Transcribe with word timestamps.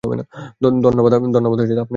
ধন্যবাদ 0.03 1.11
আপনাকে, 1.13 1.65
স্যার। 1.69 1.87